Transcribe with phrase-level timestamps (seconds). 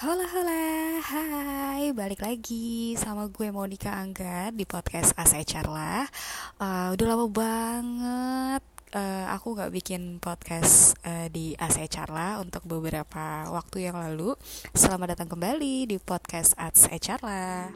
[0.00, 6.08] Hola hola, hai, balik lagi sama gue Monica Angga di podcast Asai Charla
[6.56, 8.64] uh, Udah lama banget
[8.96, 14.32] uh, aku gak bikin podcast uh, di Asai Charla untuk beberapa waktu yang lalu.
[14.72, 17.68] Selamat datang kembali di podcast Asai Charla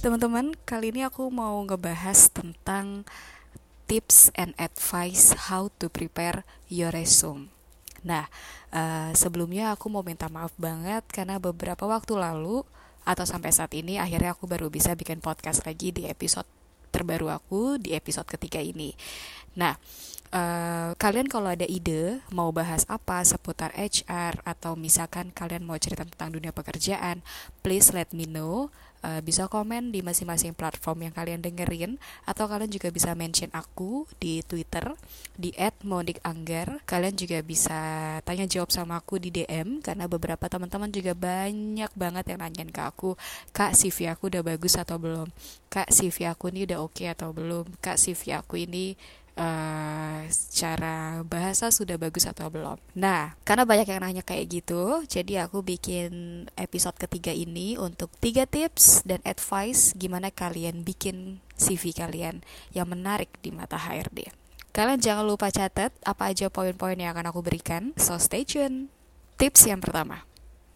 [0.00, 3.04] Teman-teman, kali ini aku mau ngebahas tentang
[3.84, 6.40] tips and advice how to prepare
[6.72, 7.52] your resume.
[8.00, 8.24] Nah,
[8.72, 12.64] uh, sebelumnya aku mau minta maaf banget karena beberapa waktu lalu
[13.04, 16.48] atau sampai saat ini akhirnya aku baru bisa bikin podcast lagi di episode
[16.88, 18.96] terbaru aku di episode ketiga ini.
[19.60, 19.76] Nah,
[20.32, 26.08] uh, kalian kalau ada ide mau bahas apa seputar HR atau misalkan kalian mau cerita
[26.08, 27.20] tentang dunia pekerjaan,
[27.60, 28.72] please let me know
[29.04, 34.04] uh, bisa komen di masing-masing platform yang kalian dengerin atau kalian juga bisa mention aku
[34.20, 34.94] di Twitter
[35.36, 35.52] di
[35.84, 36.84] @mondikanggar.
[36.84, 37.78] Kalian juga bisa
[38.24, 42.82] tanya jawab sama aku di DM karena beberapa teman-teman juga banyak banget yang nanyain ke
[42.82, 43.16] aku,
[43.52, 45.28] "Kak, CV aku udah bagus atau belum?
[45.70, 47.62] Kak, CV aku ini udah oke okay atau belum?
[47.78, 48.98] Kak, CV aku ini
[49.36, 52.78] uh, secara bahasa sudah bagus atau belum.
[52.96, 58.46] Nah, karena banyak yang nanya kayak gitu, jadi aku bikin episode ketiga ini untuk tiga
[58.46, 62.40] tips dan advice gimana kalian bikin CV kalian
[62.72, 64.32] yang menarik di mata HRD.
[64.70, 68.86] Kalian jangan lupa catat apa aja poin-poin yang akan aku berikan, so stay tune.
[69.34, 70.22] Tips yang pertama,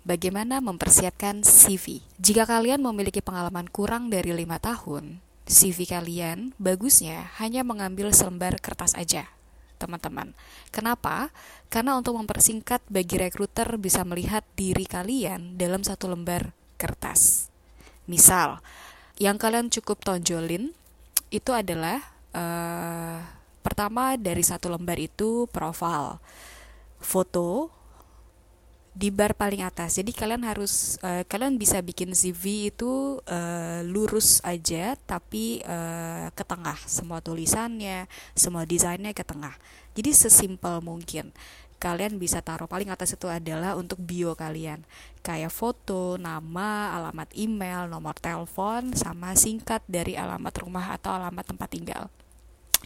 [0.03, 2.03] bagaimana mempersiapkan CV.
[2.19, 8.97] Jika kalian memiliki pengalaman kurang dari lima tahun, CV kalian bagusnya hanya mengambil selembar kertas
[8.97, 9.29] aja,
[9.77, 10.33] teman-teman.
[10.73, 11.29] Kenapa?
[11.69, 17.53] Karena untuk mempersingkat bagi rekruter bisa melihat diri kalian dalam satu lembar kertas.
[18.09, 18.65] Misal,
[19.21, 20.73] yang kalian cukup tonjolin
[21.29, 22.01] itu adalah
[22.33, 23.21] uh,
[23.61, 26.21] pertama dari satu lembar itu profil,
[27.01, 27.69] foto,
[28.95, 29.99] di bar paling atas.
[29.99, 36.47] Jadi kalian harus uh, kalian bisa bikin CV itu uh, lurus aja tapi uh, ke
[36.47, 38.07] tengah semua tulisannya,
[38.39, 39.59] semua desainnya ke tengah.
[39.99, 41.35] Jadi sesimpel mungkin.
[41.83, 44.81] Kalian bisa taruh paling atas itu adalah untuk bio kalian.
[45.21, 51.69] Kayak foto, nama, alamat email, nomor telepon sama singkat dari alamat rumah atau alamat tempat
[51.69, 52.09] tinggal.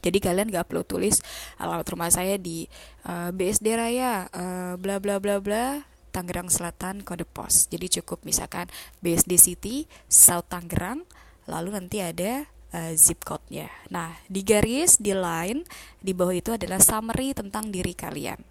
[0.03, 1.19] Jadi kalian gak perlu tulis
[1.59, 2.67] alamat rumah saya di
[3.07, 5.83] uh, BSD Raya, uh, bla bla bla bla,
[6.19, 7.71] Tangerang Selatan kode pos.
[7.71, 8.67] Jadi cukup misalkan
[8.99, 9.77] BSD City,
[10.11, 11.07] South Tangerang,
[11.47, 13.71] lalu nanti ada uh, zip code-nya.
[13.95, 15.63] Nah, di garis, di line,
[16.03, 18.43] di bawah itu adalah summary tentang diri kalian.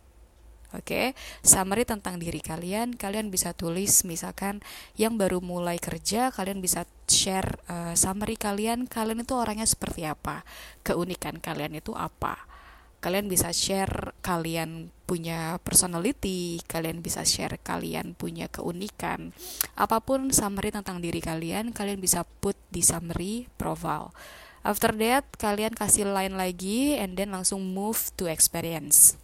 [0.75, 1.07] Oke, okay?
[1.47, 4.59] summary tentang diri kalian, kalian bisa tulis misalkan
[4.99, 10.43] yang baru mulai kerja, kalian bisa share uh, summary kalian, kalian itu orangnya seperti apa,
[10.83, 12.46] keunikan kalian itu apa
[12.97, 19.31] kalian bisa share kalian punya personality, kalian bisa share kalian punya keunikan.
[19.79, 24.11] Apa pun summary tentang diri kalian, kalian bisa put di summary profile.
[24.67, 29.15] After that, kalian kasih line lagi and then langsung move to experience.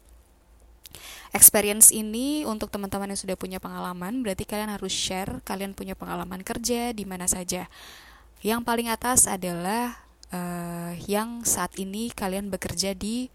[1.33, 6.45] Experience ini untuk teman-teman yang sudah punya pengalaman, berarti kalian harus share kalian punya pengalaman
[6.45, 7.67] kerja di mana saja.
[8.39, 9.97] Yang paling atas adalah
[10.29, 13.33] uh, yang saat ini kalian bekerja di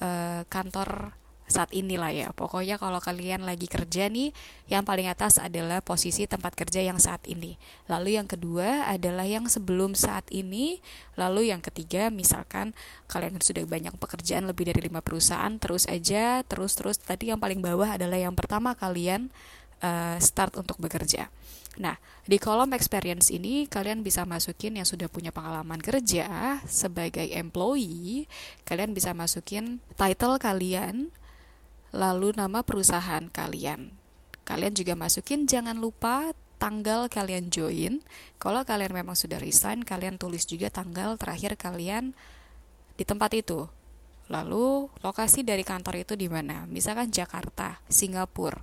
[0.00, 2.28] uh, kantor saat inilah ya.
[2.32, 4.32] Pokoknya kalau kalian lagi kerja nih,
[4.72, 7.60] yang paling atas adalah posisi tempat kerja yang saat ini.
[7.84, 10.80] Lalu yang kedua adalah yang sebelum saat ini.
[11.20, 12.72] Lalu yang ketiga, misalkan
[13.12, 16.96] kalian sudah banyak pekerjaan lebih dari lima perusahaan, terus aja, terus terus.
[16.96, 19.28] Tadi yang paling bawah adalah yang pertama kalian
[19.84, 21.28] uh, start untuk bekerja.
[21.74, 28.30] Nah, di kolom experience ini kalian bisa masukin yang sudah punya pengalaman kerja sebagai employee,
[28.62, 31.10] kalian bisa masukin title kalian,
[31.90, 33.90] lalu nama perusahaan kalian.
[34.46, 36.30] Kalian juga masukin jangan lupa
[36.62, 38.06] tanggal kalian join.
[38.38, 42.14] Kalau kalian memang sudah resign, kalian tulis juga tanggal terakhir kalian
[42.94, 43.66] di tempat itu.
[44.30, 46.64] Lalu lokasi dari kantor itu di mana?
[46.70, 48.62] Misalkan Jakarta, Singapura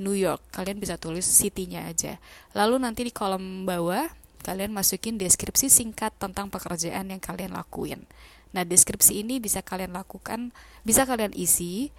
[0.00, 0.40] New York.
[0.50, 2.16] Kalian bisa tulis city-nya aja.
[2.56, 4.08] Lalu nanti di kolom bawah
[4.40, 8.08] kalian masukin deskripsi singkat tentang pekerjaan yang kalian lakuin.
[8.50, 10.50] Nah, deskripsi ini bisa kalian lakukan,
[10.82, 11.92] bisa kalian isi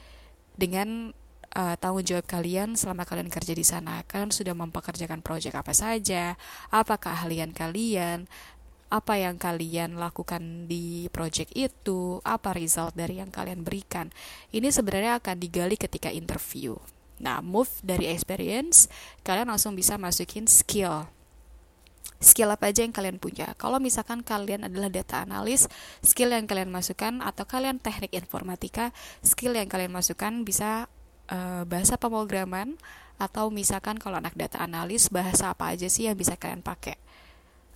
[0.57, 1.15] dengan
[1.56, 4.03] uh, tanggung jawab kalian selama kalian kerja di sana.
[4.03, 6.36] Kalian sudah mempekerjakan proyek apa saja,
[6.74, 8.27] apa keahlian kalian,
[8.92, 14.12] apa yang kalian lakukan di project itu, apa result dari yang kalian berikan.
[14.51, 16.75] Ini sebenarnya akan digali ketika interview.
[17.21, 18.89] Nah, move dari experience,
[19.21, 21.06] kalian langsung bisa masukin skill.
[22.21, 23.57] skill apa aja yang kalian punya.
[23.57, 25.65] Kalau misalkan kalian adalah data analis,
[26.06, 28.94] skill yang kalian masukkan atau kalian teknik informatika,
[29.25, 30.85] skill yang kalian masukkan bisa
[31.33, 32.77] uh, bahasa pemrograman
[33.18, 36.97] atau misalkan kalau anak data analis bahasa apa aja sih yang bisa kalian pakai.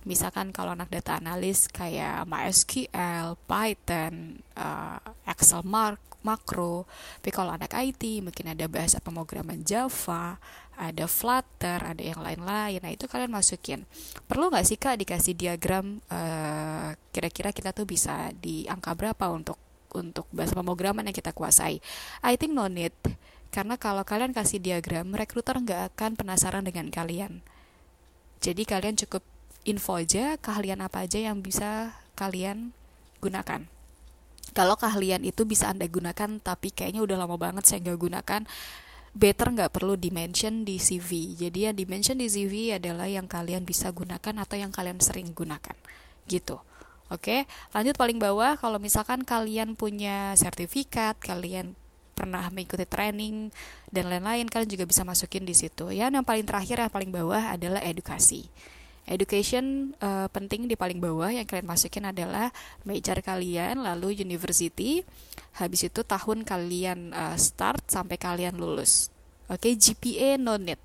[0.06, 6.86] Misalkan kalau anak data analis kayak MySQL, Python, uh, Excel Mark, makro.
[7.18, 10.38] Tapi kalau anak IT mungkin ada bahasa pemrograman Java,
[10.74, 12.82] ada Flutter, ada yang lain-lain.
[12.82, 13.86] Nah itu kalian masukin.
[14.26, 19.58] Perlu nggak sih kak dikasih diagram eh, kira-kira kita tuh bisa di angka berapa untuk
[19.94, 21.78] untuk bahasa pemrograman yang kita kuasai?
[22.26, 22.92] I think no need.
[23.54, 27.40] Karena kalau kalian kasih diagram, rekruter nggak akan penasaran dengan kalian.
[28.42, 29.24] Jadi kalian cukup
[29.66, 32.70] info aja keahlian apa aja yang bisa kalian
[33.20, 33.66] gunakan
[34.54, 38.42] kalau keahlian itu bisa anda gunakan tapi kayaknya udah lama banget saya nggak gunakan
[39.12, 43.90] better nggak perlu dimention di CV jadi yang dimention di CV adalah yang kalian bisa
[43.90, 45.76] gunakan atau yang kalian sering gunakan
[46.30, 46.62] gitu
[47.06, 51.78] Oke, lanjut paling bawah kalau misalkan kalian punya sertifikat, kalian
[52.18, 53.54] pernah mengikuti training
[53.94, 55.94] dan lain-lain, kalian juga bisa masukin di situ.
[55.94, 58.50] Ya, yang paling terakhir yang paling bawah adalah edukasi.
[59.06, 62.50] Education uh, penting di paling bawah yang kalian masukin adalah
[62.82, 65.06] major kalian, lalu university,
[65.62, 69.14] habis itu tahun kalian uh, start sampai kalian lulus.
[69.46, 70.82] Oke, okay, GPA no need.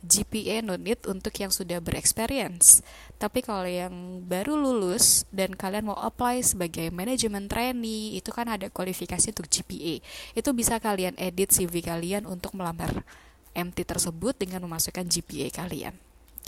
[0.00, 2.80] GPA no need untuk yang sudah berexperience.
[3.20, 8.72] Tapi kalau yang baru lulus dan kalian mau apply sebagai manajemen trainee, itu kan ada
[8.72, 10.00] kualifikasi untuk GPA.
[10.32, 13.04] Itu bisa kalian edit CV kalian untuk melamar
[13.52, 15.92] MT tersebut dengan memasukkan GPA kalian.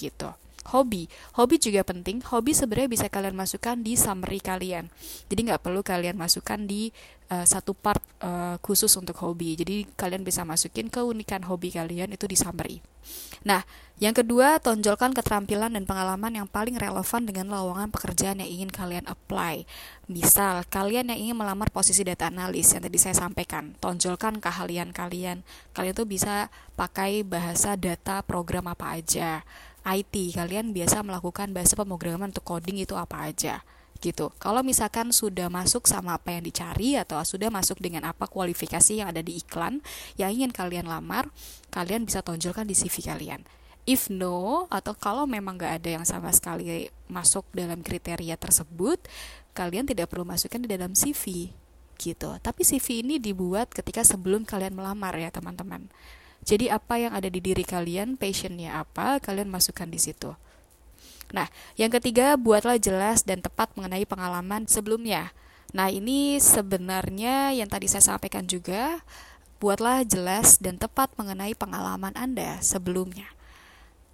[0.01, 0.33] Gitu
[0.69, 1.09] hobi.
[1.37, 2.21] Hobi juga penting.
[2.29, 4.93] Hobi sebenarnya bisa kalian masukkan di summary kalian.
[5.33, 6.93] Jadi nggak perlu kalian masukkan di
[7.33, 9.57] uh, satu part uh, khusus untuk hobi.
[9.57, 12.85] Jadi kalian bisa masukin keunikan hobi kalian itu di summary.
[13.49, 13.65] Nah
[14.01, 19.05] yang kedua tonjolkan keterampilan dan pengalaman yang paling relevan dengan lowongan pekerjaan yang ingin kalian
[19.09, 19.65] apply.
[20.09, 23.77] Misal kalian yang ingin melamar posisi data analis yang tadi saya sampaikan.
[23.81, 25.45] Tonjolkan keahlian kalian.
[25.73, 29.45] Kalian tuh bisa pakai bahasa data program apa aja
[29.85, 33.65] IT kalian biasa melakukan bahasa pemrograman untuk coding itu apa aja
[34.01, 34.33] gitu.
[34.41, 39.13] Kalau misalkan sudah masuk sama apa yang dicari atau sudah masuk dengan apa kualifikasi yang
[39.13, 39.85] ada di iklan
[40.17, 41.29] yang ingin kalian lamar,
[41.69, 43.45] kalian bisa tonjolkan di CV kalian.
[43.85, 49.01] If no, atau kalau memang nggak ada yang sama sekali masuk dalam kriteria tersebut,
[49.53, 51.53] kalian tidak perlu masukkan di dalam CV
[52.01, 52.31] gitu.
[52.41, 55.93] Tapi CV ini dibuat ketika sebelum kalian melamar ya teman-teman.
[56.51, 60.35] Jadi apa yang ada di diri kalian, passionnya apa, kalian masukkan di situ.
[61.31, 61.47] Nah,
[61.79, 65.31] yang ketiga, buatlah jelas dan tepat mengenai pengalaman sebelumnya.
[65.71, 68.99] Nah, ini sebenarnya yang tadi saya sampaikan juga,
[69.63, 73.31] buatlah jelas dan tepat mengenai pengalaman Anda sebelumnya.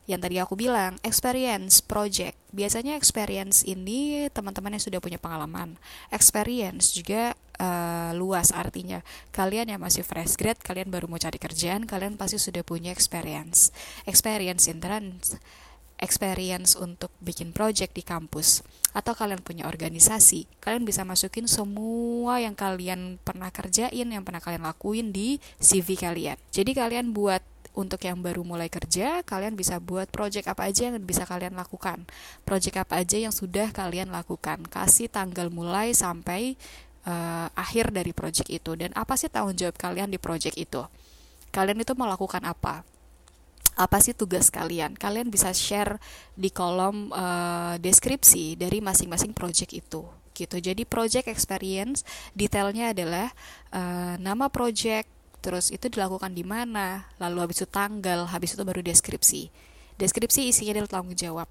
[0.05, 2.37] Yang tadi aku bilang, experience project.
[2.53, 5.81] Biasanya experience ini teman-teman yang sudah punya pengalaman.
[6.13, 9.01] Experience juga uh, luas artinya
[9.33, 13.73] kalian yang masih fresh grad kalian baru mau cari kerjaan kalian pasti sudah punya experience
[14.05, 15.37] experience in trans
[15.97, 18.61] experience untuk bikin project di kampus
[18.93, 24.65] atau kalian punya organisasi kalian bisa masukin semua yang kalian pernah kerjain yang pernah kalian
[24.65, 27.41] lakuin di CV kalian jadi kalian buat
[27.77, 32.09] untuk yang baru mulai kerja, kalian bisa buat project apa aja yang bisa kalian lakukan.
[32.49, 34.65] Project apa aja yang sudah kalian lakukan.
[34.65, 36.57] Kasih tanggal mulai sampai
[37.07, 38.75] uh, akhir dari project itu?
[38.75, 40.83] Dan apa sih tanggung jawab kalian di project itu?
[41.55, 42.83] Kalian itu melakukan apa?
[43.79, 44.99] Apa sih tugas kalian?
[44.99, 45.97] Kalian bisa share
[46.35, 50.05] di kolom uh, deskripsi dari masing-masing project itu
[50.37, 50.61] gitu.
[50.61, 52.05] Jadi project experience
[52.37, 53.33] detailnya adalah
[53.73, 55.09] uh, nama project
[55.41, 59.49] terus itu dilakukan di mana lalu habis itu tanggal habis itu baru deskripsi.
[59.97, 61.49] Deskripsi isinya adalah tanggung jawab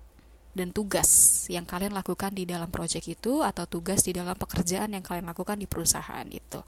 [0.55, 5.03] dan tugas yang kalian lakukan di dalam proyek itu atau tugas di dalam pekerjaan yang
[5.03, 6.63] kalian lakukan di perusahaan itu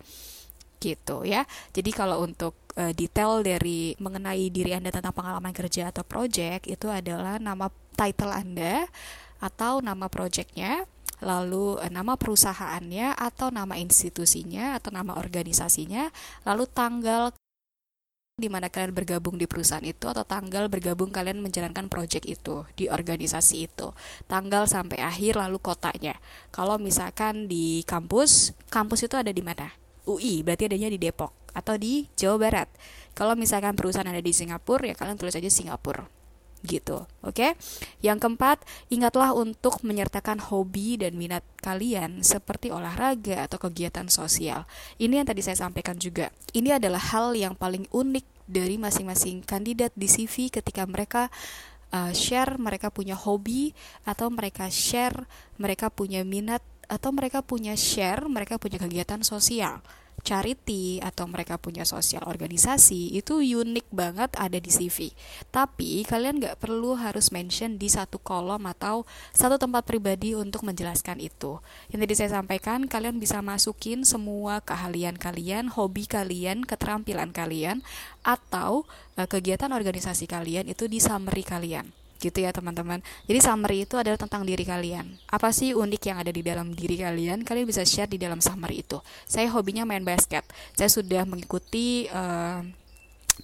[0.78, 1.42] gitu ya.
[1.74, 6.86] Jadi kalau untuk uh, detail dari mengenai diri Anda tentang pengalaman kerja atau project itu
[6.92, 8.86] adalah nama title Anda
[9.42, 10.86] atau nama projectnya,
[11.22, 16.14] lalu uh, nama perusahaannya atau nama institusinya atau nama organisasinya,
[16.46, 17.34] lalu tanggal
[18.38, 22.86] di mana kalian bergabung di perusahaan itu atau tanggal bergabung kalian menjalankan project itu di
[22.86, 23.98] organisasi itu
[24.30, 26.14] tanggal sampai akhir lalu kotanya.
[26.54, 29.74] Kalau misalkan di kampus kampus itu ada di mana?
[30.06, 32.70] UI berarti adanya di Depok atau di Jawa Barat.
[33.18, 36.06] Kalau misalkan perusahaan ada di Singapura ya kalian tulis aja Singapura
[36.66, 37.06] gitu.
[37.22, 37.34] Oke.
[37.34, 37.52] Okay?
[38.02, 38.58] Yang keempat,
[38.90, 44.66] ingatlah untuk menyertakan hobi dan minat kalian seperti olahraga atau kegiatan sosial.
[44.98, 46.34] Ini yang tadi saya sampaikan juga.
[46.56, 51.28] Ini adalah hal yang paling unik dari masing-masing kandidat di CV ketika mereka
[51.92, 53.76] uh, share mereka punya hobi
[54.08, 55.28] atau mereka share
[55.60, 59.84] mereka punya minat atau mereka punya share mereka punya kegiatan sosial
[60.26, 65.14] charity atau mereka punya sosial organisasi itu unik banget ada di CV.
[65.54, 71.22] Tapi kalian nggak perlu harus mention di satu kolom atau satu tempat pribadi untuk menjelaskan
[71.22, 71.62] itu.
[71.94, 77.86] Yang tadi saya sampaikan, kalian bisa masukin semua keahlian kalian, hobi kalian, keterampilan kalian,
[78.26, 78.84] atau
[79.16, 83.00] uh, kegiatan organisasi kalian itu di summary kalian gitu ya teman-teman.
[83.26, 85.06] Jadi summary itu adalah tentang diri kalian.
[85.30, 87.46] Apa sih unik yang ada di dalam diri kalian?
[87.46, 88.98] Kalian bisa share di dalam summary itu.
[89.30, 90.44] Saya hobinya main basket.
[90.74, 92.62] Saya sudah mengikuti uh,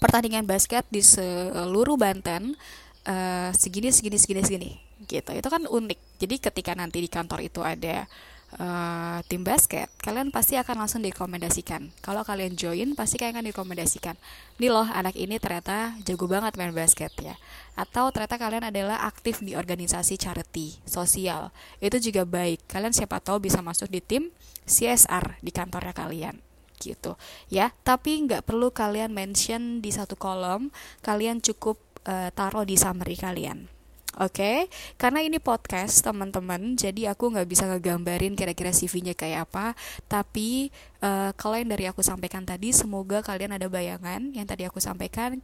[0.01, 2.57] pertandingan basket di seluruh Banten
[3.05, 4.71] uh, segini segini segini segini
[5.05, 5.31] gitu.
[5.35, 5.99] Itu kan unik.
[6.19, 8.07] Jadi ketika nanti di kantor itu ada
[8.57, 11.93] uh, tim basket, kalian pasti akan langsung direkomendasikan.
[12.01, 14.15] Kalau kalian join, pasti kalian akan direkomendasikan.
[14.61, 17.35] Nih loh, anak ini ternyata jago banget main basket ya.
[17.73, 21.49] Atau ternyata kalian adalah aktif di organisasi charity, sosial.
[21.81, 22.69] Itu juga baik.
[22.69, 24.29] Kalian siapa tahu bisa masuk di tim
[24.63, 26.39] CSR di kantornya kalian
[26.83, 27.15] gitu
[27.47, 30.67] ya tapi nggak perlu kalian mention di satu kolom
[30.99, 33.71] kalian cukup uh, taruh di summary kalian
[34.13, 34.57] Oke, okay?
[35.01, 39.73] karena ini podcast teman-teman, jadi aku nggak bisa ngegambarin kira-kira CV-nya kayak apa.
[40.05, 40.69] Tapi
[41.01, 45.41] uh, kalau yang dari aku sampaikan tadi, semoga kalian ada bayangan yang tadi aku sampaikan.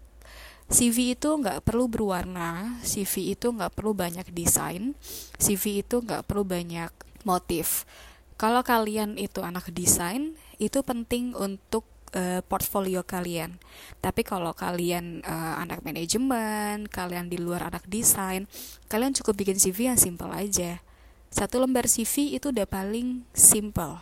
[0.69, 4.93] CV itu nggak perlu berwarna, CV itu nggak perlu banyak desain,
[5.41, 6.93] CV itu nggak perlu banyak
[7.25, 7.89] motif.
[8.38, 13.57] Kalau kalian itu anak desain, itu penting untuk uh, portfolio kalian.
[13.99, 18.45] Tapi kalau kalian uh, anak manajemen, kalian di luar anak desain,
[18.87, 20.81] kalian cukup bikin CV yang simple aja.
[21.29, 24.01] Satu lembar CV itu udah paling simple.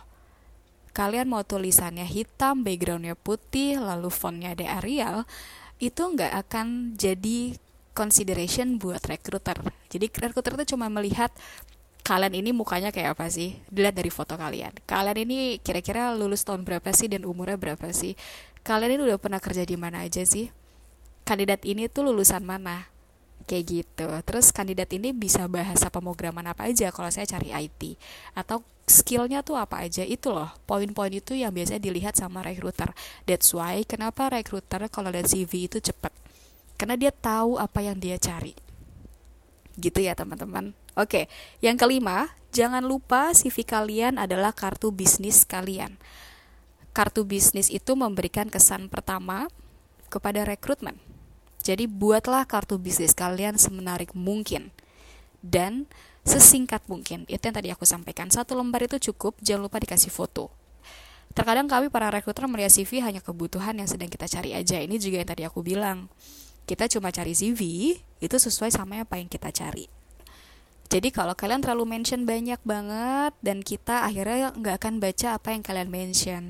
[0.96, 5.28] Kalian mau tulisannya hitam, backgroundnya putih, lalu fontnya ada Arial,
[5.78, 7.54] itu nggak akan jadi
[7.94, 9.58] consideration buat recruiter.
[9.90, 11.30] Jadi recruiter itu cuma melihat
[12.08, 13.60] kalian ini mukanya kayak apa sih?
[13.68, 14.72] Dilihat dari foto kalian.
[14.88, 18.16] Kalian ini kira-kira lulus tahun berapa sih dan umurnya berapa sih?
[18.64, 20.48] Kalian ini udah pernah kerja di mana aja sih?
[21.28, 22.88] Kandidat ini tuh lulusan mana?
[23.44, 24.08] Kayak gitu.
[24.24, 28.00] Terus kandidat ini bisa bahasa pemrograman apa aja kalau saya cari IT
[28.32, 32.88] atau skillnya tuh apa aja itu loh poin-poin itu yang biasanya dilihat sama recruiter
[33.28, 36.08] that's why kenapa recruiter kalau lihat CV itu cepet
[36.80, 38.56] karena dia tahu apa yang dia cari
[39.76, 41.30] gitu ya teman-teman Oke,
[41.62, 45.94] yang kelima, jangan lupa CV kalian adalah kartu bisnis kalian.
[46.90, 49.46] Kartu bisnis itu memberikan kesan pertama
[50.10, 50.98] kepada rekrutmen.
[51.62, 54.74] Jadi buatlah kartu bisnis kalian semenarik mungkin
[55.38, 55.86] dan
[56.26, 57.30] sesingkat mungkin.
[57.30, 58.26] Itu yang tadi aku sampaikan.
[58.34, 60.50] Satu lembar itu cukup, jangan lupa dikasih foto.
[61.30, 64.82] Terkadang kami para rekruter melihat CV hanya kebutuhan yang sedang kita cari aja.
[64.82, 66.10] Ini juga yang tadi aku bilang.
[66.66, 69.97] Kita cuma cari CV, itu sesuai sama apa yang kita cari.
[70.88, 75.60] Jadi kalau kalian terlalu mention banyak banget dan kita akhirnya nggak akan baca apa yang
[75.60, 76.44] kalian mention.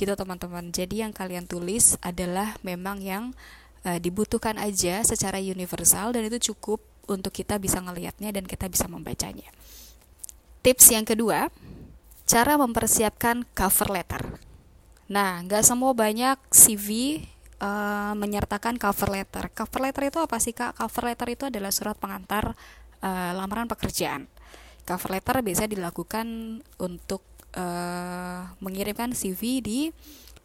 [0.00, 0.72] Gitu teman-teman.
[0.72, 3.36] Jadi yang kalian tulis adalah memang yang
[3.84, 6.80] uh, dibutuhkan aja secara universal dan itu cukup
[7.12, 9.52] untuk kita bisa ngelihatnya dan kita bisa membacanya.
[10.64, 11.52] Tips yang kedua,
[12.24, 14.38] cara mempersiapkan cover letter.
[15.12, 17.20] Nah, nggak semua banyak CV
[17.60, 19.52] uh, eh, menyertakan cover letter.
[19.52, 20.78] Cover letter itu apa sih kak?
[20.78, 22.56] Cover letter itu adalah surat pengantar
[23.02, 24.30] uh, lamaran pekerjaan.
[24.82, 27.22] Cover letter biasa dilakukan untuk
[27.54, 29.80] uh, mengirimkan CV di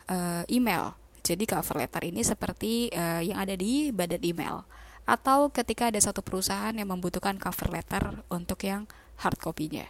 [0.09, 0.93] uh, email.
[1.25, 4.65] Jadi cover letter ini seperti uh, yang ada di badan email.
[5.07, 8.85] Atau ketika ada satu perusahaan yang membutuhkan cover letter untuk yang
[9.23, 9.89] hard copy-nya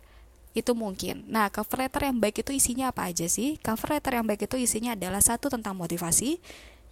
[0.57, 1.21] itu mungkin.
[1.29, 3.61] Nah, cover letter yang baik itu isinya apa aja sih?
[3.61, 6.41] Cover letter yang baik itu isinya adalah satu tentang motivasi,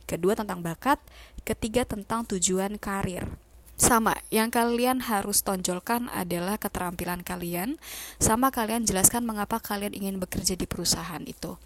[0.06, 1.02] kedua tentang bakat,
[1.42, 3.26] ketiga tentang tujuan karir
[3.76, 7.76] sama yang kalian harus tonjolkan adalah keterampilan kalian.
[8.24, 11.60] Sama kalian jelaskan mengapa kalian ingin bekerja di perusahaan itu.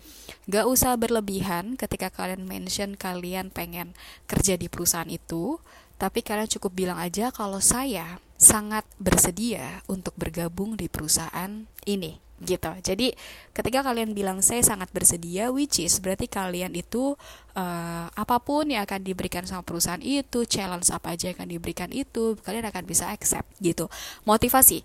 [0.49, 3.93] Gak usah berlebihan ketika kalian mention kalian pengen
[4.25, 5.61] kerja di perusahaan itu
[5.99, 12.71] tapi kalian cukup bilang aja kalau saya sangat bersedia untuk bergabung di perusahaan ini gitu.
[12.81, 13.11] Jadi
[13.51, 17.19] ketika kalian bilang saya sangat bersedia, which is berarti kalian itu
[17.55, 21.89] uh, apa pun yang akan diberikan sama perusahaan itu, challenge apa aja yang akan diberikan
[21.91, 23.91] itu, kalian akan bisa accept gitu.
[24.23, 24.83] Motivasi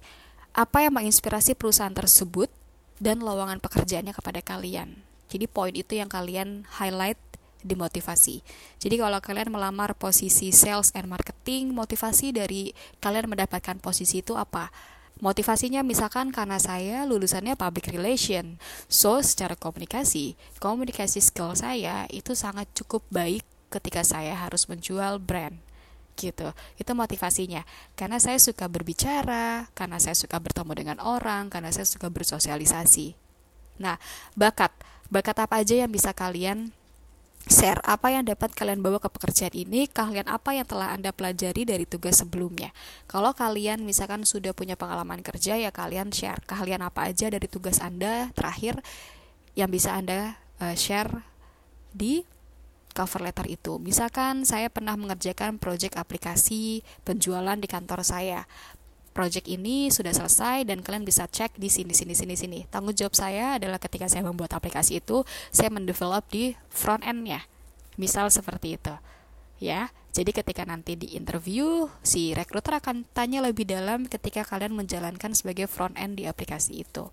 [0.55, 2.51] apa yang menginspirasi perusahaan tersebut
[3.03, 5.03] dan lowongan pekerjaannya kepada kalian.
[5.31, 7.19] Jadi poin itu yang kalian highlight
[7.65, 8.45] di motivasi.
[8.77, 12.71] Jadi kalau kalian melamar posisi sales and marketing, motivasi dari
[13.01, 14.69] kalian mendapatkan posisi itu apa?
[15.23, 18.59] Motivasinya misalkan karena saya lulusannya public relation.
[18.91, 25.59] So, secara komunikasi, komunikasi skill saya itu sangat cukup baik ketika saya harus menjual brand.
[26.15, 26.55] gitu.
[26.79, 27.67] Itu motivasinya.
[27.99, 33.19] Karena saya suka berbicara, karena saya suka bertemu dengan orang, karena saya suka bersosialisasi.
[33.83, 33.99] Nah,
[34.39, 34.71] bakat.
[35.11, 36.71] Bakat apa aja yang bisa kalian
[37.45, 41.69] share apa yang dapat kalian bawa ke pekerjaan ini, kalian apa yang telah Anda pelajari
[41.69, 42.73] dari tugas sebelumnya.
[43.05, 47.85] Kalau kalian misalkan sudah punya pengalaman kerja ya kalian share kalian apa aja dari tugas
[47.85, 48.81] Anda terakhir
[49.55, 51.25] yang bisa Anda uh, share
[51.93, 52.25] di
[52.95, 53.77] cover letter itu.
[53.83, 58.47] Misalkan saya pernah mengerjakan proyek aplikasi penjualan di kantor saya.
[59.15, 62.61] Project ini sudah selesai dan kalian bisa cek di sini sini sini sini.
[62.67, 65.23] Tanggung jawab saya adalah ketika saya membuat aplikasi itu,
[65.55, 67.47] saya mendevelop di front end-nya.
[67.95, 68.95] Misal seperti itu.
[69.63, 69.95] Ya.
[70.15, 75.71] Jadi ketika nanti di interview, si recruiter akan tanya lebih dalam ketika kalian menjalankan sebagai
[75.71, 77.11] front end di aplikasi itu.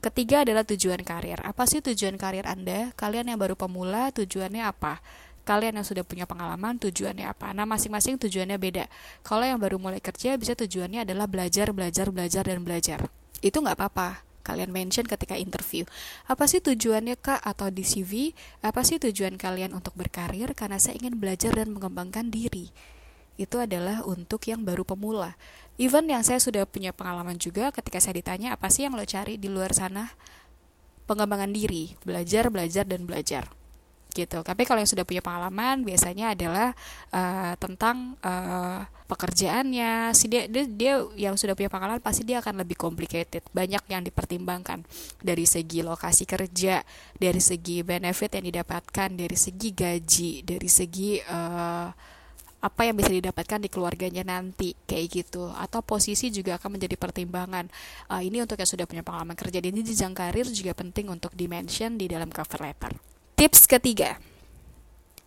[0.00, 1.44] Ketiga adalah tujuan karir.
[1.44, 2.96] Apa sih tujuan karir Anda?
[2.96, 5.04] Kalian yang baru pemula, tujuannya apa?
[5.50, 7.50] Kalian yang sudah punya pengalaman, tujuannya apa?
[7.50, 8.86] Nah, masing-masing tujuannya beda.
[9.26, 13.10] Kalau yang baru mulai kerja, bisa tujuannya adalah belajar, belajar, belajar, dan belajar.
[13.42, 14.22] Itu nggak apa-apa.
[14.46, 15.90] Kalian mention ketika interview.
[16.30, 18.30] Apa sih tujuannya kak atau di CV?
[18.62, 20.54] Apa sih tujuan kalian untuk berkarir?
[20.54, 22.70] Karena saya ingin belajar dan mengembangkan diri
[23.40, 25.32] itu adalah untuk yang baru pemula.
[25.80, 29.40] Even yang saya sudah punya pengalaman juga ketika saya ditanya apa sih yang lo cari
[29.40, 30.12] di luar sana?
[31.08, 33.48] Pengembangan diri, belajar, belajar dan belajar.
[34.10, 34.38] Gitu.
[34.42, 36.74] Tapi kalau yang sudah punya pengalaman biasanya adalah
[37.14, 40.14] uh, tentang uh, pekerjaannya.
[40.14, 43.42] Si dia, dia dia yang sudah punya pengalaman pasti dia akan lebih complicated.
[43.50, 44.86] Banyak yang dipertimbangkan
[45.18, 46.86] dari segi lokasi kerja,
[47.18, 51.90] dari segi benefit yang didapatkan, dari segi gaji, dari segi uh,
[52.60, 57.72] apa yang bisa didapatkan di keluarganya nanti kayak gitu atau posisi juga akan menjadi pertimbangan
[58.12, 61.96] uh, ini untuk yang sudah punya pengalaman kerja di jenjang karir juga penting untuk dimention
[61.96, 63.09] di dalam cover letter
[63.40, 64.20] tips ketiga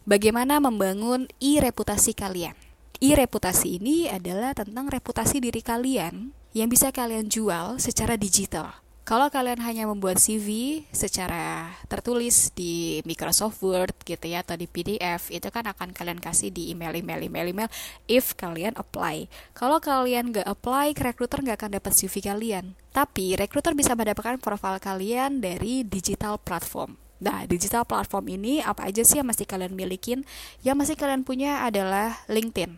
[0.05, 2.53] bagaimana membangun i-reputasi kalian
[3.01, 8.69] i-reputasi ini adalah tentang reputasi diri kalian yang bisa kalian jual secara digital
[9.01, 15.33] kalau kalian hanya membuat CV secara tertulis di Microsoft Word gitu ya atau di PDF
[15.33, 17.69] itu kan akan kalian kasih di email email email email
[18.07, 19.27] if kalian apply.
[19.51, 22.79] Kalau kalian nggak apply, recruiter nggak akan dapat CV kalian.
[22.95, 27.02] Tapi recruiter bisa mendapatkan profil kalian dari digital platform.
[27.23, 30.27] Nah, digital platform ini apa aja sih yang masih kalian milikin?
[30.59, 32.75] Yang masih kalian punya adalah LinkedIn,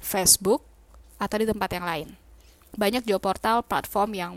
[0.00, 0.64] Facebook,
[1.20, 2.08] atau di tempat yang lain
[2.78, 4.32] banyak job portal platform yang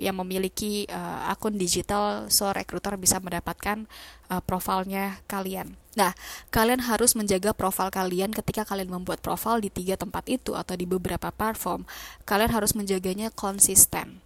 [0.00, 3.84] yang memiliki uh, akun digital so recruiter bisa mendapatkan
[4.32, 5.76] uh, profilnya kalian.
[5.92, 6.16] Nah,
[6.48, 10.88] kalian harus menjaga profil kalian ketika kalian membuat profil di tiga tempat itu atau di
[10.88, 11.84] beberapa platform.
[12.24, 14.23] Kalian harus menjaganya konsisten.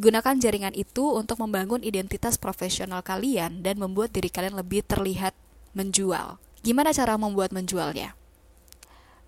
[0.00, 5.36] Gunakan jaringan itu untuk membangun identitas profesional kalian dan membuat diri kalian lebih terlihat
[5.76, 6.40] menjual.
[6.64, 8.16] Gimana cara membuat menjualnya?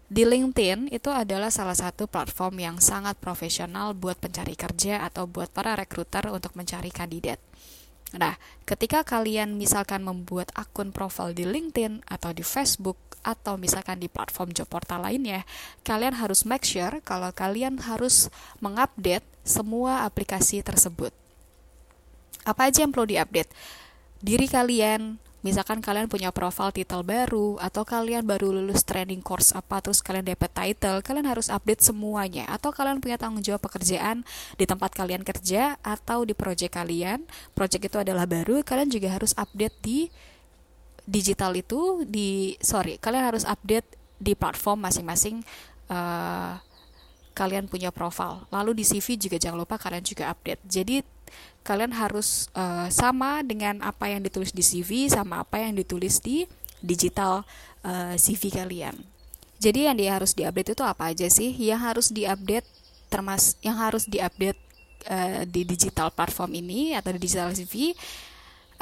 [0.09, 5.53] Di LinkedIn itu adalah salah satu platform yang sangat profesional buat pencari kerja atau buat
[5.53, 7.37] para rekruter untuk mencari kandidat.
[8.13, 8.37] Nah,
[8.69, 14.53] ketika kalian misalkan membuat akun profil di LinkedIn atau di Facebook atau misalkan di platform
[14.53, 15.49] job portal lainnya,
[15.87, 18.29] kalian harus make sure kalau kalian harus
[18.61, 21.15] mengupdate semua aplikasi tersebut.
[22.43, 23.49] Apa aja yang perlu diupdate?
[24.21, 29.83] Diri kalian, misalkan kalian punya profil title baru atau kalian baru lulus training course apa
[29.83, 32.47] terus kalian dapat title kalian harus update semuanya.
[32.49, 34.23] Atau kalian punya tanggung jawab pekerjaan
[34.57, 37.27] di tempat kalian kerja atau di project kalian.
[37.53, 40.09] Project itu adalah baru kalian juga harus update di
[41.03, 45.43] digital itu di sorry kalian harus update di platform masing-masing
[45.91, 46.63] uh,
[47.35, 48.47] kalian punya profil.
[48.55, 50.63] Lalu di CV juga jangan lupa kalian juga update.
[50.69, 51.03] Jadi
[51.63, 56.47] kalian harus uh, sama dengan apa yang ditulis di CV sama apa yang ditulis di
[56.83, 57.47] digital
[57.87, 58.99] uh, eh, CV kalian.
[59.63, 61.55] Jadi yang dia harus diupdate itu apa aja sih?
[61.55, 62.67] Yang harus diupdate
[63.07, 64.59] termas yang harus diupdate
[65.07, 67.95] uh, di digital platform ini atau di digital CV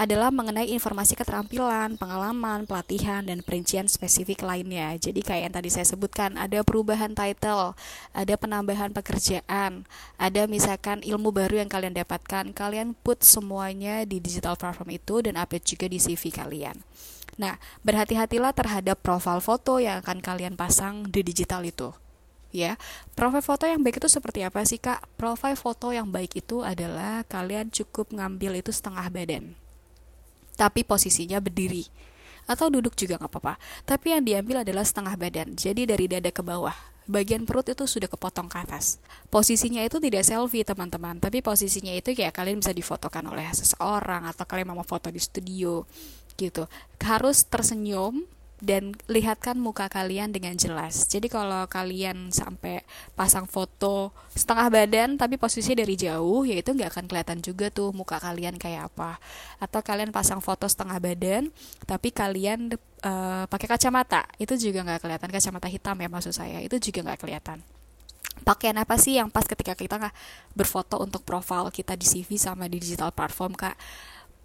[0.00, 4.96] adalah mengenai informasi keterampilan, pengalaman, pelatihan, dan perincian spesifik lainnya.
[4.96, 7.76] Jadi kayak yang tadi saya sebutkan, ada perubahan title,
[8.16, 9.84] ada penambahan pekerjaan,
[10.16, 15.36] ada misalkan ilmu baru yang kalian dapatkan, kalian put semuanya di digital platform itu dan
[15.36, 16.80] update juga di CV kalian.
[17.36, 21.92] Nah, berhati-hatilah terhadap profil foto yang akan kalian pasang di digital itu
[22.56, 22.80] ya.
[23.12, 25.04] Profil foto yang baik itu seperti apa sih, Kak?
[25.20, 29.60] Profil foto yang baik itu adalah kalian cukup ngambil itu setengah badan
[30.60, 31.88] tapi posisinya berdiri
[32.44, 33.54] atau duduk juga nggak apa-apa.
[33.88, 36.76] Tapi yang diambil adalah setengah badan, jadi dari dada ke bawah.
[37.10, 39.02] Bagian perut itu sudah kepotong ke atas.
[39.32, 44.44] Posisinya itu tidak selfie teman-teman, tapi posisinya itu kayak kalian bisa difotokan oleh seseorang atau
[44.44, 45.88] kalian mau foto di studio
[46.38, 46.70] gitu.
[47.02, 48.22] Harus tersenyum
[48.60, 51.08] dan lihatkan muka kalian dengan jelas.
[51.08, 52.84] Jadi kalau kalian sampai
[53.16, 57.90] pasang foto setengah badan tapi posisinya dari jauh, ya itu nggak akan kelihatan juga tuh
[57.96, 59.16] muka kalian kayak apa.
[59.58, 61.48] Atau kalian pasang foto setengah badan
[61.88, 66.76] tapi kalian uh, pakai kacamata, itu juga nggak kelihatan kacamata hitam ya maksud saya, itu
[66.78, 67.58] juga nggak kelihatan.
[68.40, 70.00] Pakaian apa sih yang pas ketika kita
[70.56, 73.76] berfoto untuk profil kita di CV sama di digital platform kak?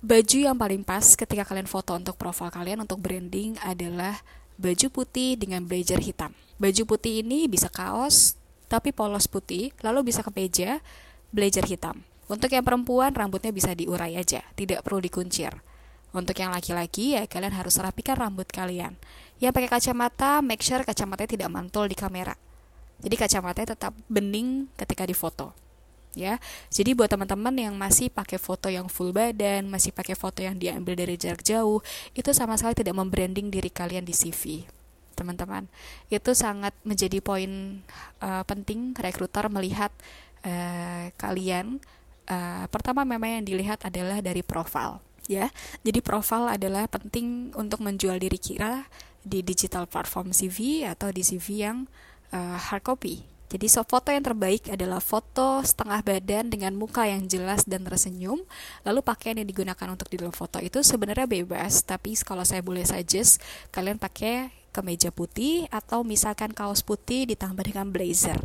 [0.06, 4.22] Baju yang paling pas ketika kalian foto untuk profil kalian untuk branding adalah
[4.62, 6.30] baju putih dengan blazer hitam.
[6.62, 8.38] Baju putih ini bisa kaos
[8.70, 10.82] tapi polos putih, lalu bisa kemeja,
[11.34, 12.06] blazer hitam.
[12.26, 15.54] Untuk yang perempuan rambutnya bisa diurai aja, tidak perlu dikuncir.
[16.14, 18.94] Untuk yang laki-laki ya kalian harus rapikan rambut kalian.
[19.42, 22.38] Yang pakai kacamata, make sure kacamatanya tidak mantul di kamera.
[23.02, 25.65] Jadi kacamatanya tetap bening ketika difoto
[26.16, 26.40] ya.
[26.72, 30.96] Jadi buat teman-teman yang masih pakai foto yang full badan, masih pakai foto yang diambil
[30.96, 31.84] dari jarak jauh,
[32.16, 34.64] itu sama sekali tidak membranding diri kalian di CV.
[35.16, 35.68] Teman-teman,
[36.12, 37.80] itu sangat menjadi poin
[38.20, 39.92] uh, penting rekruter melihat
[40.44, 41.80] uh, kalian.
[42.26, 44.98] Uh, pertama memang yang dilihat adalah dari profil,
[45.30, 45.54] ya.
[45.86, 48.90] Jadi profil adalah penting untuk menjual diri kita
[49.22, 51.78] di digital platform CV atau di CV yang
[52.34, 57.30] uh, hard copy jadi so foto yang terbaik adalah foto setengah badan dengan muka yang
[57.30, 58.42] jelas dan tersenyum.
[58.82, 62.82] Lalu pakaian yang digunakan untuk di dalam foto itu sebenarnya bebas, tapi kalau saya boleh
[62.82, 63.38] suggest,
[63.70, 68.42] kalian pakai kemeja putih atau misalkan kaos putih ditambah dengan blazer.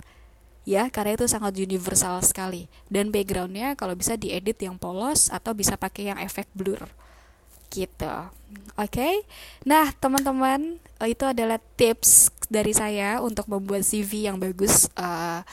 [0.68, 2.68] Ya, karena itu sangat universal sekali.
[2.92, 6.86] Dan backgroundnya kalau bisa diedit yang polos atau bisa pakai yang efek blur
[7.70, 8.14] gitu.
[8.74, 9.14] Oke, okay?
[9.62, 15.46] nah teman-teman itu adalah tips dari saya untuk membuat CV yang bagus uh,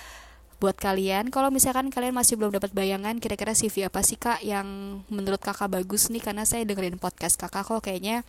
[0.57, 1.29] buat kalian.
[1.29, 4.65] Kalau misalkan kalian masih belum dapat bayangan kira-kira CV apa sih kak yang
[5.13, 8.25] menurut kakak bagus nih karena saya dengerin podcast kakak kok kayaknya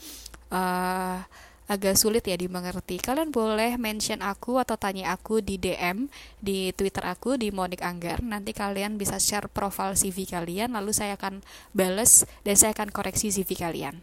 [0.53, 1.25] uh,
[1.69, 2.97] agak sulit ya dimengerti.
[2.99, 6.09] Kalian boleh mention aku atau tanya aku di DM
[6.41, 8.25] di Twitter aku di Monik Anggar.
[8.25, 11.45] Nanti kalian bisa share profil CV kalian lalu saya akan
[11.77, 14.01] bales dan saya akan koreksi CV kalian.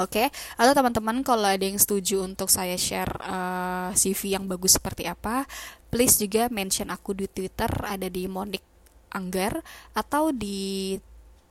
[0.00, 0.26] Oke, okay?
[0.56, 5.04] atau teman-teman kalau ada yang setuju untuk saya share uh, eh, CV yang bagus seperti
[5.04, 5.44] apa,
[5.92, 8.64] please juga mention aku di Twitter ada di Monik
[9.12, 9.60] Anggar
[9.92, 10.96] atau di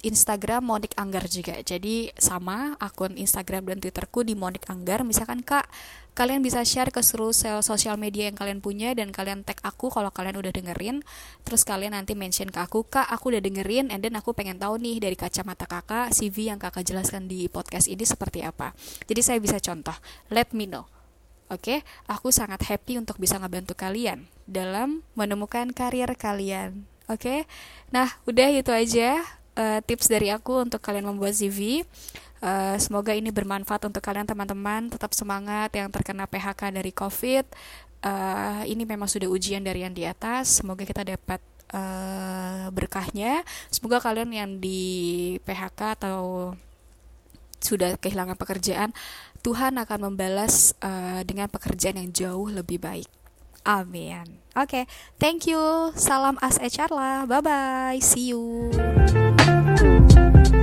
[0.02, 1.58] Instagram Monik Anggar juga.
[1.62, 5.06] Jadi sama akun Instagram dan Twitterku di Monik Anggar.
[5.06, 5.70] Misalkan Kak,
[6.18, 10.10] kalian bisa share ke seluruh sosial media yang kalian punya dan kalian tag aku kalau
[10.10, 11.06] kalian udah dengerin.
[11.46, 14.82] Terus kalian nanti mention ke aku, Kak, aku udah dengerin and then aku pengen tahu
[14.82, 18.74] nih dari kacamata Kakak CV yang Kakak jelaskan di podcast ini seperti apa.
[19.06, 19.96] Jadi saya bisa contoh.
[20.34, 20.90] Let me know.
[21.52, 22.08] Oke, okay?
[22.08, 26.88] aku sangat happy untuk bisa ngebantu kalian dalam menemukan karir kalian.
[27.12, 27.40] Oke, okay?
[27.92, 29.20] nah udah itu aja
[29.58, 31.84] uh, tips dari aku untuk kalian membuat CV.
[32.42, 34.90] Uh, semoga ini bermanfaat untuk kalian teman-teman.
[34.92, 37.46] Tetap semangat yang terkena PHK dari COVID.
[38.02, 40.62] Uh, ini memang sudah ujian dari yang di atas.
[40.62, 41.42] Semoga kita dapat
[41.74, 43.46] uh, berkahnya.
[43.70, 46.54] Semoga kalian yang di PHK atau
[47.62, 48.90] sudah kehilangan pekerjaan,
[49.46, 53.08] Tuhan akan membalas uh, dengan pekerjaan yang jauh lebih baik.
[53.62, 54.42] Amin.
[54.58, 54.84] Oke, okay.
[55.22, 55.94] thank you.
[55.94, 57.30] Salam as HR lah.
[57.30, 58.00] Bye bye.
[58.02, 58.74] See you.
[60.30, 60.61] Bye.